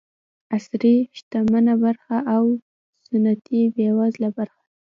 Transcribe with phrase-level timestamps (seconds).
[0.53, 2.45] عصري شتمنه برخه او
[3.07, 4.61] سنتي بېوزله برخه.